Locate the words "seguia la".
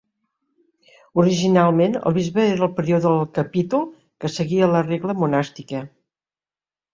4.37-4.83